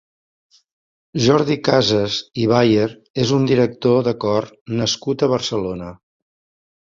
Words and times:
Jordi 1.25 1.57
Casas 1.67 2.15
i 2.45 2.47
Bayer 2.51 2.87
és 3.25 3.33
un 3.37 3.45
director 3.51 3.99
de 4.09 4.13
cor 4.25 4.49
nascut 4.81 5.27
a 5.27 5.29
Barcelona. 5.35 5.93